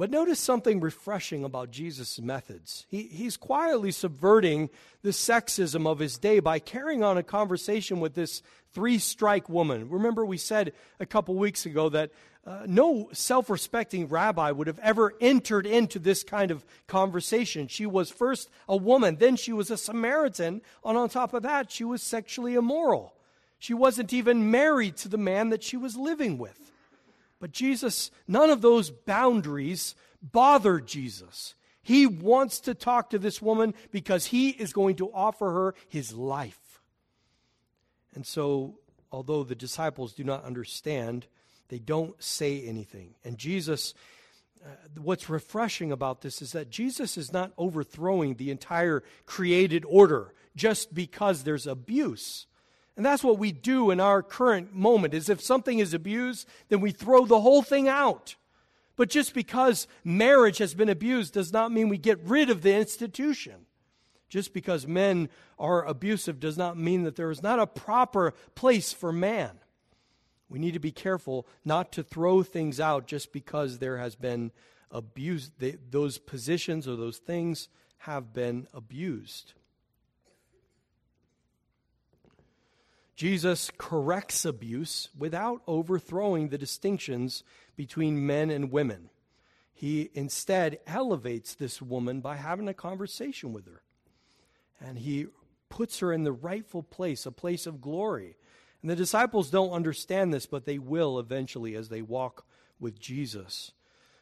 But 0.01 0.11
notice 0.11 0.41
something 0.41 0.81
refreshing 0.81 1.45
about 1.45 1.71
Jesus' 1.71 2.19
methods. 2.19 2.87
He, 2.89 3.03
he's 3.03 3.37
quietly 3.37 3.91
subverting 3.91 4.71
the 5.03 5.11
sexism 5.11 5.87
of 5.87 5.99
his 5.99 6.17
day 6.17 6.41
by 6.41 6.59
carrying 6.59 7.05
on 7.05 7.19
a 7.19 7.23
conversation 7.23 8.01
with 8.01 8.15
this 8.15 8.41
three 8.73 8.99
strike 8.99 9.51
woman. 9.51 9.91
Remember, 9.91 10.25
we 10.25 10.39
said 10.39 10.73
a 11.01 11.05
couple 11.05 11.35
weeks 11.35 11.67
ago 11.67 11.91
that 11.91 12.13
uh, 12.47 12.63
no 12.67 13.11
self 13.13 13.51
respecting 13.51 14.09
rabbi 14.09 14.51
would 14.51 14.69
have 14.69 14.79
ever 14.79 15.13
entered 15.21 15.67
into 15.67 15.99
this 15.99 16.25
kind 16.25 16.51
of 16.51 16.65
conversation. 16.87 17.69
She 17.69 17.85
was 17.85 18.09
first 18.09 18.49
a 18.71 18.79
woman, 18.79 19.17
then 19.17 19.37
she 19.37 19.53
was 19.53 19.71
a 19.71 19.77
Samaritan, 19.77 20.63
and 20.83 20.97
on 20.97 21.11
top 21.11 21.35
of 21.35 21.43
that, 21.43 21.71
she 21.71 21.85
was 21.85 22.03
sexually 22.03 22.55
immoral. 22.55 23.13
She 23.59 23.75
wasn't 23.75 24.15
even 24.15 24.51
married 24.51 24.97
to 24.97 25.11
the 25.11 25.19
man 25.19 25.51
that 25.51 25.63
she 25.63 25.77
was 25.77 25.95
living 25.95 26.39
with. 26.39 26.70
But 27.41 27.53
Jesus, 27.53 28.11
none 28.29 28.51
of 28.51 28.61
those 28.61 28.91
boundaries 28.91 29.95
bothered 30.23 30.87
Jesus. 30.87 31.55
He 31.83 32.07
wants 32.07 32.61
to 32.61 32.75
talk 32.75 33.11
to 33.11 33.19
this 33.19 33.41
woman 33.41 33.75
because 33.91 34.27
he 34.27 34.51
is 34.51 34.73
going 34.73 34.97
to 34.97 35.11
offer 35.13 35.51
her 35.51 35.75
his 35.89 36.13
life. 36.13 36.83
And 38.15 38.27
so, 38.27 38.79
although 39.11 39.43
the 39.43 39.55
disciples 39.55 40.13
do 40.13 40.23
not 40.23 40.45
understand, 40.45 41.27
they 41.69 41.79
don't 41.79 42.23
say 42.23 42.63
anything. 42.63 43.15
And 43.25 43.39
Jesus, 43.39 43.95
uh, 44.65 44.69
what's 45.01 45.31
refreshing 45.31 45.91
about 45.91 46.21
this 46.21 46.43
is 46.43 46.53
that 46.53 46.69
Jesus 46.69 47.17
is 47.17 47.33
not 47.33 47.53
overthrowing 47.57 48.35
the 48.35 48.51
entire 48.51 49.03
created 49.25 49.85
order 49.89 50.35
just 50.55 50.93
because 50.93 51.45
there's 51.45 51.67
abuse. 51.67 52.47
And 53.01 53.07
that's 53.07 53.25
what 53.25 53.39
we 53.39 53.51
do 53.51 53.91
in 53.91 53.99
our 53.99 54.23
current 54.23 54.75
moment 54.75 55.15
is 55.15 55.31
if 55.31 55.41
something 55.41 55.79
is 55.79 55.95
abused, 55.95 56.47
then 56.69 56.83
we 56.83 56.91
throw 56.91 57.25
the 57.25 57.41
whole 57.41 57.63
thing 57.63 57.89
out. 57.89 58.35
But 58.95 59.09
just 59.09 59.33
because 59.33 59.89
marriage 60.05 60.59
has 60.59 60.75
been 60.75 60.91
abused 60.91 61.33
does 61.33 61.51
not 61.51 61.73
mean 61.73 61.89
we 61.89 61.97
get 61.97 62.23
rid 62.23 62.51
of 62.51 62.61
the 62.61 62.75
institution. 62.75 63.65
Just 64.29 64.53
because 64.53 64.87
men 64.87 65.31
are 65.59 65.83
abusive 65.83 66.41
does 66.41 66.59
not 66.59 66.77
mean 66.77 67.05
that 67.05 67.17
there 67.17 67.31
is 67.31 67.43
not 67.43 67.59
a 67.59 67.67
proper 67.67 68.35
place 68.55 68.93
for 68.93 69.13
man. 69.13 69.61
We 70.51 70.59
need 70.59 70.75
to 70.75 70.79
be 70.79 70.93
careful 70.93 71.47
not 71.65 71.93
to 71.93 72.03
throw 72.03 72.43
things 72.43 72.81
out 72.81 73.07
just 73.07 73.33
because 73.33 73.79
there 73.79 73.97
has 73.97 74.15
been 74.15 74.53
abuse. 74.91 75.51
those 75.91 76.19
positions 76.19 76.87
or 76.87 76.97
those 76.97 77.17
things 77.17 77.71
have 78.01 78.35
been 78.35 78.67
abused. 78.75 79.55
Jesus 83.21 83.71
corrects 83.77 84.47
abuse 84.47 85.11
without 85.15 85.61
overthrowing 85.67 86.49
the 86.49 86.57
distinctions 86.57 87.45
between 87.77 88.27
men 88.27 88.49
and 88.49 88.73
women. 88.73 89.11
He 89.75 90.09
instead 90.15 90.79
elevates 90.87 91.55
this 91.55 91.83
woman 91.83 92.23
by 92.23 92.37
having 92.37 92.67
a 92.67 92.73
conversation 92.73 93.53
with 93.53 93.67
her. 93.67 93.83
And 94.81 94.97
he 94.97 95.27
puts 95.69 95.99
her 95.99 96.15
in 96.15 96.25
the 96.25 96.33
rightful 96.33 96.83
place, 96.83 97.27
a 97.27 97.31
place 97.31 97.67
of 97.67 97.83
glory. 97.83 98.37
And 98.81 98.91
the 98.91 98.97
disciples 98.97 99.51
don't 99.51 99.73
understand 99.73 100.33
this, 100.33 100.47
but 100.47 100.65
they 100.65 100.79
will 100.79 101.19
eventually 101.19 101.75
as 101.75 101.91
they 101.91 102.01
walk 102.01 102.47
with 102.79 102.99
Jesus. 102.99 103.73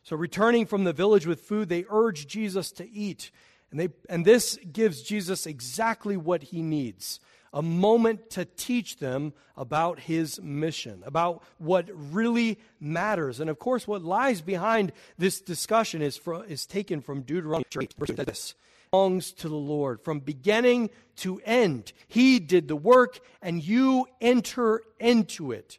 So, 0.03 0.17
returning 0.17 0.67
from 0.67 0.83
the 0.83 0.93
village 0.93 1.25
with 1.25 1.43
food, 1.43 1.69
they 1.69 1.85
urge 1.89 2.27
Jesus 2.27 2.73
to 2.73 2.91
eat. 2.91 3.31
And, 3.71 3.79
they, 3.79 3.91
and 4.09 4.25
this 4.25 4.59
gives 4.73 5.03
Jesus 5.03 5.47
exactly 5.47 6.17
what 6.17 6.43
he 6.43 6.63
needs 6.63 7.21
a 7.53 7.63
moment 7.63 8.31
to 8.31 8.45
teach 8.45 8.97
them 8.97 9.33
about 9.57 10.01
his 10.01 10.41
mission, 10.41 11.03
about 11.07 11.43
what 11.59 11.89
really 11.93 12.59
matters. 12.81 13.41
And 13.41 13.51
of 13.51 13.59
course, 13.59 13.89
what 13.89 14.03
lies 14.03 14.41
behind 14.41 14.93
this 15.17 15.41
discussion 15.41 16.03
is, 16.03 16.21
is 16.49 16.67
taken 16.67 17.01
from 17.01 17.23
Deuteronomy 17.23 17.89
this 17.99 18.55
belongs 18.91 19.33
to 19.33 19.49
the 19.49 19.55
Lord 19.55 20.03
from 20.03 20.21
beginning 20.21 20.91
to 21.17 21.41
end. 21.45 21.93
He 22.07 22.39
did 22.39 22.69
the 22.69 22.77
work, 22.77 23.21
and 23.43 23.63
you 23.63 24.07
enter 24.21 24.83
into 24.99 25.53
it. 25.53 25.79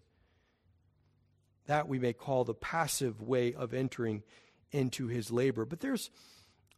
That 1.65 1.87
we 1.87 1.99
may 1.99 2.13
call 2.13 2.43
the 2.43 2.53
passive 2.53 3.21
way 3.21 3.53
of 3.53 3.73
entering 3.73 4.23
into 4.71 5.07
his 5.07 5.31
labor. 5.31 5.65
But 5.65 5.79
there's, 5.79 6.09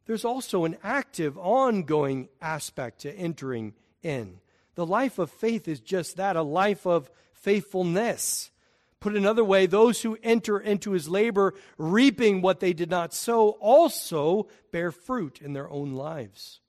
there's 0.06 0.26
also 0.26 0.66
an 0.66 0.78
active, 0.84 1.38
ongoing 1.38 2.30
aspect 2.42 3.02
to 3.02 3.14
entering 3.14 3.74
in. 4.04 4.40
The 4.75 4.86
life 4.86 5.20
of 5.20 5.30
faith 5.30 5.68
is 5.68 5.80
just 5.80 6.18
that 6.18 6.36
a 6.36 6.42
life 6.42 6.86
of 6.86 7.10
faithfulness. 7.34 8.51
Put 9.00 9.16
another 9.16 9.44
way, 9.44 9.66
those 9.66 10.01
who 10.04 10.18
enter 10.22 10.60
into 10.60 10.92
his 10.92 11.10
labor, 11.10 11.56
reaping 11.78 12.42
what 12.42 12.60
they 12.60 12.72
did 12.72 12.90
not 12.90 13.13
sow, 13.13 13.50
also 13.60 14.48
bear 14.72 14.92
fruit 14.92 15.42
in 15.42 15.54
their 15.54 15.70
own 15.70 15.94
lives. 15.94 16.60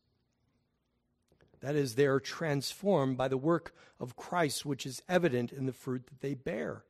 That 1.61 1.77
is, 1.77 1.95
they 1.95 2.07
are 2.07 2.19
transformed 2.19 3.17
by 3.17 3.29
the 3.29 3.37
work 3.37 3.75
of 4.01 4.17
Christ, 4.17 4.67
which 4.67 4.85
is 4.85 5.03
evident 5.09 5.53
in 5.53 5.67
the 5.67 5.73
fruit 5.73 6.07
that 6.07 6.21
they 6.21 6.35
bear. 6.35 6.85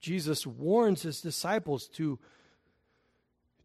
Jesus 0.00 0.46
warns 0.46 1.02
his 1.02 1.20
disciples 1.20 1.86
to, 1.88 2.18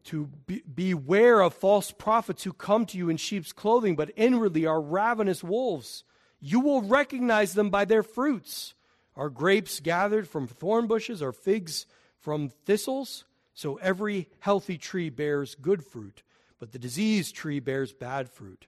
to 0.05 0.25
be, 0.45 0.61
beware 0.61 1.39
of 1.39 1.53
false 1.53 1.91
prophets 1.91 2.43
who 2.43 2.51
come 2.51 2.85
to 2.87 2.97
you 2.97 3.09
in 3.09 3.17
sheep's 3.17 3.53
clothing, 3.53 3.95
but 3.95 4.11
inwardly 4.17 4.65
are 4.65 4.81
ravenous 4.81 5.43
wolves. 5.43 6.03
You 6.47 6.59
will 6.59 6.83
recognize 6.83 7.55
them 7.55 7.71
by 7.71 7.85
their 7.85 8.03
fruits. 8.03 8.75
Are 9.15 9.31
grapes 9.31 9.79
gathered 9.79 10.27
from 10.27 10.45
thorn 10.45 10.85
bushes 10.85 11.19
or 11.19 11.31
figs 11.31 11.87
from 12.19 12.49
thistles? 12.49 13.25
So 13.55 13.77
every 13.77 14.29
healthy 14.41 14.77
tree 14.77 15.09
bears 15.09 15.55
good 15.55 15.83
fruit, 15.83 16.21
but 16.59 16.71
the 16.71 16.77
diseased 16.77 17.33
tree 17.33 17.59
bears 17.59 17.93
bad 17.93 18.29
fruit. 18.29 18.67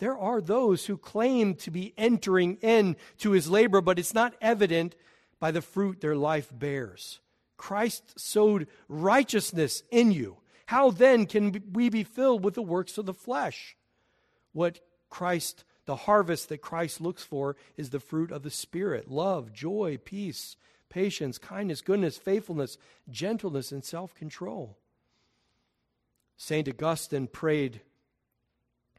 There 0.00 0.18
are 0.18 0.40
those 0.40 0.86
who 0.86 0.96
claim 0.96 1.54
to 1.54 1.70
be 1.70 1.94
entering 1.96 2.56
into 2.56 3.30
his 3.30 3.48
labor, 3.48 3.80
but 3.80 4.00
it's 4.00 4.12
not 4.12 4.34
evident 4.40 4.96
by 5.38 5.52
the 5.52 5.62
fruit 5.62 6.00
their 6.00 6.16
life 6.16 6.50
bears. 6.52 7.20
Christ 7.56 8.18
sowed 8.18 8.66
righteousness 8.88 9.84
in 9.92 10.10
you. 10.10 10.38
How 10.66 10.90
then 10.90 11.26
can 11.26 11.62
we 11.72 11.88
be 11.88 12.02
filled 12.02 12.42
with 12.42 12.54
the 12.54 12.62
works 12.62 12.98
of 12.98 13.06
the 13.06 13.14
flesh? 13.14 13.76
What 14.52 14.80
Christ 15.08 15.62
the 15.86 15.96
harvest 15.96 16.48
that 16.48 16.60
Christ 16.60 17.00
looks 17.00 17.22
for 17.22 17.56
is 17.76 17.90
the 17.90 18.00
fruit 18.00 18.30
of 18.30 18.42
the 18.42 18.50
Spirit 18.50 19.10
love, 19.10 19.52
joy, 19.52 19.98
peace, 20.04 20.56
patience, 20.88 21.38
kindness, 21.38 21.80
goodness, 21.80 22.18
faithfulness, 22.18 22.76
gentleness, 23.08 23.72
and 23.72 23.84
self 23.84 24.14
control. 24.14 24.76
St. 26.36 26.68
Augustine 26.68 27.28
prayed, 27.28 27.80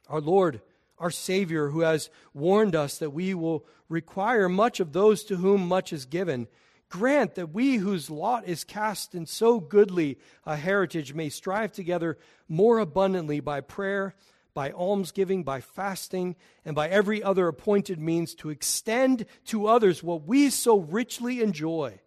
Our 0.07 0.21
Lord, 0.21 0.61
our 0.97 1.11
Savior, 1.11 1.69
who 1.69 1.81
has 1.81 2.09
warned 2.33 2.75
us 2.75 2.97
that 2.97 3.11
we 3.11 3.33
will 3.33 3.65
require 3.89 4.49
much 4.49 4.79
of 4.79 4.93
those 4.93 5.23
to 5.25 5.35
whom 5.35 5.67
much 5.67 5.93
is 5.93 6.05
given, 6.05 6.47
grant 6.89 7.35
that 7.35 7.53
we 7.53 7.75
whose 7.75 8.09
lot 8.09 8.47
is 8.47 8.63
cast 8.63 9.13
in 9.13 9.25
so 9.25 9.59
goodly 9.59 10.17
a 10.45 10.55
heritage 10.55 11.13
may 11.13 11.29
strive 11.29 11.71
together 11.71 12.17
more 12.47 12.79
abundantly 12.79 13.39
by 13.39 13.61
prayer, 13.61 14.15
by 14.57 14.71
almsgiving, 14.71 15.43
by 15.43 15.61
fasting, 15.61 16.35
and 16.65 16.75
by 16.75 16.89
every 16.89 17.21
other 17.21 17.47
appointed 17.47 17.99
means 17.99 18.33
to 18.33 18.49
extend 18.49 19.23
to 19.45 19.67
others 19.67 20.01
what 20.01 20.23
we 20.23 20.49
so 20.49 20.79
richly 20.79 21.43
enjoy. 21.43 21.99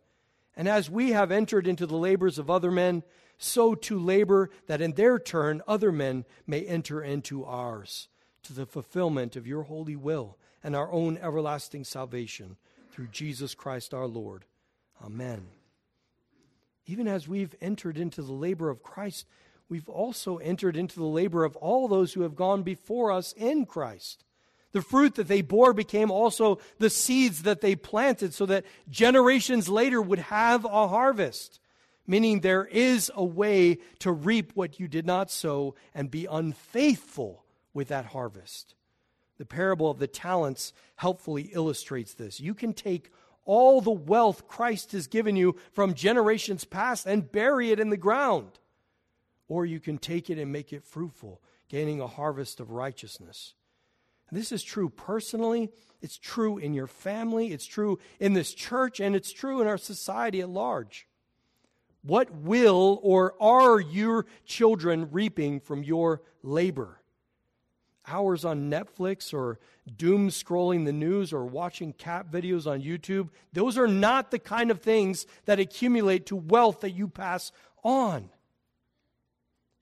And 0.56 0.66
as 0.66 0.90
we 0.90 1.12
have 1.12 1.30
entered 1.30 1.68
into 1.68 1.86
the 1.86 1.96
labors 1.96 2.40
of 2.40 2.50
other 2.50 2.72
men, 2.72 3.04
so 3.38 3.76
to 3.76 4.00
labor 4.00 4.50
that 4.66 4.80
in 4.80 4.94
their 4.94 5.16
turn 5.16 5.62
other 5.68 5.92
men 5.92 6.24
may 6.44 6.62
enter 6.62 7.00
into 7.00 7.44
ours 7.44 8.08
to 8.42 8.52
the 8.52 8.66
fulfillment 8.66 9.36
of 9.36 9.46
your 9.46 9.62
holy 9.62 9.94
will 9.94 10.36
and 10.64 10.74
our 10.74 10.90
own 10.90 11.18
everlasting 11.18 11.84
salvation 11.84 12.56
through 12.90 13.06
Jesus 13.12 13.54
Christ 13.54 13.94
our 13.94 14.08
Lord. 14.08 14.44
Amen. 15.00 15.46
Even 16.84 17.06
as 17.06 17.28
we've 17.28 17.54
entered 17.60 17.96
into 17.96 18.22
the 18.22 18.32
labor 18.32 18.70
of 18.70 18.82
Christ, 18.82 19.28
we've 19.70 19.88
also 19.88 20.36
entered 20.38 20.76
into 20.76 20.98
the 20.98 21.06
labor 21.06 21.44
of 21.44 21.56
all 21.56 21.88
those 21.88 22.12
who 22.12 22.22
have 22.22 22.34
gone 22.34 22.62
before 22.62 23.10
us 23.12 23.32
in 23.36 23.64
Christ. 23.64 24.24
The 24.72 24.82
fruit 24.82 25.14
that 25.14 25.28
they 25.28 25.42
bore 25.42 25.72
became 25.72 26.10
also 26.10 26.58
the 26.78 26.90
seeds 26.90 27.42
that 27.42 27.60
they 27.60 27.74
planted 27.74 28.34
so 28.34 28.46
that 28.46 28.64
generations 28.88 29.68
later 29.68 30.00
would 30.02 30.18
have 30.18 30.64
a 30.64 30.88
harvest. 30.88 31.60
Meaning 32.06 32.40
there 32.40 32.64
is 32.66 33.10
a 33.14 33.24
way 33.24 33.78
to 34.00 34.12
reap 34.12 34.52
what 34.54 34.78
you 34.78 34.88
did 34.88 35.06
not 35.06 35.30
sow 35.30 35.74
and 35.94 36.10
be 36.10 36.26
unfaithful 36.26 37.44
with 37.72 37.88
that 37.88 38.06
harvest. 38.06 38.74
The 39.38 39.46
parable 39.46 39.90
of 39.90 39.98
the 39.98 40.06
talents 40.06 40.72
helpfully 40.96 41.50
illustrates 41.52 42.14
this. 42.14 42.40
You 42.40 42.54
can 42.54 42.72
take 42.72 43.10
all 43.44 43.80
the 43.80 43.90
wealth 43.90 44.46
Christ 44.46 44.92
has 44.92 45.06
given 45.06 45.34
you 45.34 45.56
from 45.72 45.94
generations 45.94 46.64
past 46.64 47.06
and 47.06 47.30
bury 47.30 47.70
it 47.70 47.80
in 47.80 47.90
the 47.90 47.96
ground. 47.96 48.59
Or 49.50 49.66
you 49.66 49.80
can 49.80 49.98
take 49.98 50.30
it 50.30 50.38
and 50.38 50.50
make 50.50 50.72
it 50.72 50.84
fruitful, 50.84 51.42
gaining 51.68 52.00
a 52.00 52.06
harvest 52.06 52.60
of 52.60 52.70
righteousness. 52.70 53.54
This 54.32 54.52
is 54.52 54.62
true 54.62 54.88
personally, 54.88 55.70
it's 56.00 56.16
true 56.16 56.56
in 56.56 56.72
your 56.72 56.86
family, 56.86 57.52
it's 57.52 57.66
true 57.66 57.98
in 58.20 58.32
this 58.32 58.54
church, 58.54 59.00
and 59.00 59.16
it's 59.16 59.32
true 59.32 59.60
in 59.60 59.66
our 59.66 59.76
society 59.76 60.40
at 60.40 60.48
large. 60.48 61.08
What 62.02 62.30
will 62.30 63.00
or 63.02 63.34
are 63.42 63.80
your 63.80 64.26
children 64.46 65.10
reaping 65.10 65.58
from 65.58 65.82
your 65.82 66.22
labor? 66.42 67.00
hours 68.10 68.44
on 68.44 68.70
Netflix 68.70 69.32
or 69.32 69.58
doom 69.96 70.28
scrolling 70.30 70.84
the 70.84 70.92
news 70.92 71.32
or 71.32 71.44
watching 71.44 71.92
cat 71.92 72.30
videos 72.30 72.66
on 72.66 72.82
YouTube, 72.82 73.28
those 73.52 73.78
are 73.78 73.86
not 73.86 74.30
the 74.30 74.38
kind 74.38 74.70
of 74.70 74.80
things 74.80 75.26
that 75.44 75.60
accumulate 75.60 76.26
to 76.26 76.36
wealth 76.36 76.80
that 76.80 76.90
you 76.90 77.06
pass 77.08 77.52
on. 77.84 78.28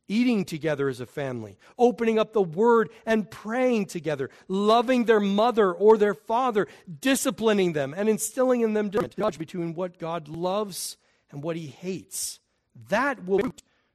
Eating 0.08 0.44
together 0.46 0.88
as 0.88 1.00
a 1.00 1.06
family, 1.06 1.58
opening 1.78 2.18
up 2.18 2.32
the 2.32 2.42
Word 2.42 2.88
and 3.04 3.30
praying 3.30 3.86
together, 3.86 4.30
loving 4.48 5.04
their 5.04 5.20
mother 5.20 5.70
or 5.72 5.98
their 5.98 6.14
father, 6.14 6.66
disciplining 7.00 7.74
them, 7.74 7.94
and 7.94 8.08
instilling 8.08 8.62
in 8.62 8.72
them 8.72 8.90
judge 8.90 9.38
between 9.38 9.74
what 9.74 9.98
God 9.98 10.28
loves 10.28 10.96
and 11.30 11.42
what 11.42 11.56
He 11.56 11.66
hates. 11.66 12.40
That 12.88 13.24
will 13.24 13.52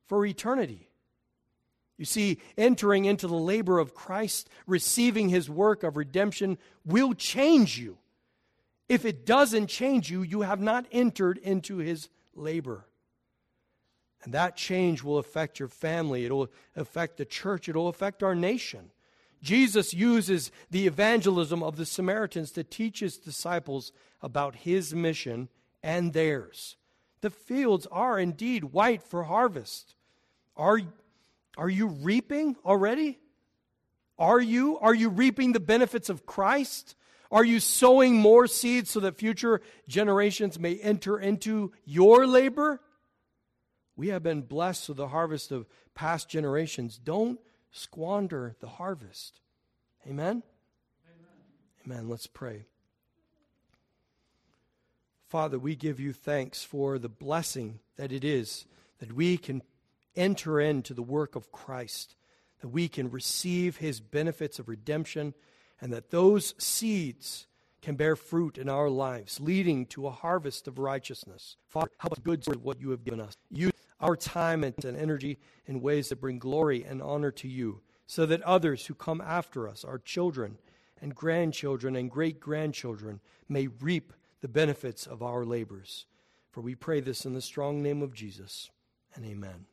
for 0.08 0.26
eternity. 0.26 0.90
You 1.98 2.06
see, 2.06 2.40
entering 2.58 3.06
into 3.06 3.28
the 3.28 3.36
labor 3.36 3.80
of 3.80 3.94
Christ, 3.94 4.50
receiving 4.66 5.30
his 5.30 5.50
work 5.50 5.84
of 5.84 5.96
redemption, 5.96 6.58
will 6.86 7.14
change 7.14 7.78
you. 7.78 7.98
If 8.90 9.06
it 9.06 9.26
doesn't 9.26 9.68
change 9.68 10.12
you, 10.12 10.22
you 10.22 10.42
have 10.42 10.60
not 10.60 10.86
entered 10.92 11.38
into 11.38 11.78
his 11.78 12.10
labor. 12.36 12.86
And 14.24 14.34
that 14.34 14.56
change 14.56 15.04
will 15.04 15.18
affect 15.18 15.60
your 15.60 15.68
family, 15.68 16.26
it'll 16.26 16.50
affect 16.76 17.18
the 17.18 17.26
church, 17.26 17.68
it'll 17.68 17.90
affect 17.90 18.24
our 18.24 18.36
nation. 18.36 18.92
Jesus 19.42 19.94
uses 19.94 20.52
the 20.72 20.88
evangelism 20.88 21.62
of 21.62 21.76
the 21.76 21.86
Samaritans 21.86 22.52
to 22.54 22.64
teach 22.64 23.02
his 23.02 23.18
disciples 23.18 23.92
about 24.22 24.56
his 24.56 24.96
mission 24.96 25.50
and 25.84 26.14
theirs. 26.14 26.78
The 27.20 27.30
fields 27.30 27.86
are 27.92 28.18
indeed 28.18 28.66
white 28.66 29.04
for 29.04 29.24
harvest. 29.24 29.96
Are 30.56 30.80
are 31.58 31.70
you 31.70 31.88
reaping 31.88 32.56
already? 32.66 33.20
Are 34.18 34.40
you? 34.40 34.80
Are 34.80 34.94
you 34.94 35.10
reaping 35.10 35.52
the 35.52 35.60
benefits 35.60 36.10
of 36.10 36.26
Christ? 36.26 36.96
Are 37.32 37.44
you 37.44 37.60
sowing 37.60 38.16
more 38.16 38.48
seeds 38.48 38.92
so 38.92 39.00
that 39.02 39.18
future 39.18 39.62
generations 39.88 40.60
may 40.60 40.76
enter 40.76 41.20
into 41.20 41.72
your 41.86 42.26
labor? 42.28 42.80
We 43.96 44.08
have 44.10 44.24
been 44.24 44.42
blessed 44.42 44.90
with 44.90 44.98
the 44.98 45.10
harvest 45.10 45.52
of 45.52 45.68
past 45.94 46.30
generations. 46.30 46.98
Don't 46.98 47.40
squander 47.72 48.56
the 48.60 48.68
harvest. 48.68 49.40
Amen? 50.08 50.44
Amen. 51.86 51.86
Amen. 51.86 52.10
Let's 52.10 52.28
pray. 52.28 52.66
Father, 55.28 55.58
we 55.58 55.76
give 55.76 56.00
you 56.00 56.14
thanks 56.14 56.64
for 56.64 57.00
the 57.00 57.10
blessing 57.10 57.80
that 57.98 58.12
it 58.12 58.24
is 58.24 58.66
that 59.00 59.14
we 59.14 59.38
can 59.38 59.62
enter 60.16 60.60
into 60.60 60.94
the 60.94 61.02
work 61.02 61.36
of 61.36 61.52
Christ, 61.52 62.16
that 62.62 62.70
we 62.70 62.88
can 62.88 63.10
receive 63.10 63.78
his 63.78 64.00
benefits 64.00 64.60
of 64.60 64.70
redemption, 64.70 65.34
and 65.82 65.92
that 65.92 66.12
those 66.12 66.54
seeds 66.58 67.48
can 67.82 67.96
bear 67.96 68.16
fruit 68.16 68.58
in 68.58 68.70
our 68.70 68.90
lives, 68.90 69.42
leading 69.42 69.86
to 69.88 70.08
a 70.08 70.12
harvest 70.12 70.68
of 70.70 70.80
righteousness. 70.80 71.58
Father, 71.68 71.90
help 71.98 72.14
us 72.14 72.20
good 72.20 72.48
of 72.48 72.64
what 72.64 72.80
you 72.80 72.92
have 72.92 73.04
given 73.04 73.20
us. 73.20 73.36
Use 73.52 73.73
our 74.04 74.16
time 74.18 74.64
and 74.64 74.84
energy 74.86 75.40
in 75.66 75.82
ways 75.82 76.10
that 76.10 76.20
bring 76.20 76.38
glory 76.38 76.84
and 76.84 77.02
honor 77.02 77.32
to 77.32 77.48
you, 77.48 77.82
so 78.06 78.26
that 78.26 78.42
others 78.42 78.86
who 78.86 78.94
come 78.94 79.22
after 79.22 79.68
us, 79.68 79.86
our 79.86 79.98
children 79.98 80.58
and 81.02 81.16
grandchildren 81.16 81.96
and 81.96 82.12
great 82.12 82.40
grandchildren, 82.40 83.22
may 83.48 83.68
reap 83.68 84.14
the 84.42 84.48
benefits 84.48 85.08
of 85.08 85.24
our 85.24 85.46
labors. 85.46 86.06
For 86.52 86.62
we 86.62 86.76
pray 86.76 87.00
this 87.00 87.26
in 87.26 87.34
the 87.34 87.42
strong 87.42 87.82
name 87.82 88.02
of 88.02 88.14
Jesus, 88.14 88.70
and 89.16 89.26
amen. 89.26 89.66